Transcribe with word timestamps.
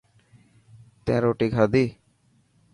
تين 1.05 1.17
روتي 1.23 1.47
کاڌي. 1.55 1.85